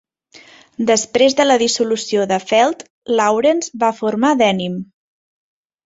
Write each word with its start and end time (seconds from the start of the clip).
Després 0.91 1.35
de 1.41 1.45
la 1.47 1.57
dissolució 1.63 2.27
de 2.33 2.41
Felt, 2.53 2.83
Lawrence 3.21 3.85
va 3.87 3.95
formar 4.03 4.37
Denim. 4.45 4.85